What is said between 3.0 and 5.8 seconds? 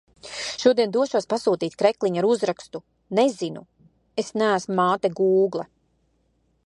Nezinu. Es neesmu māte Gūgle.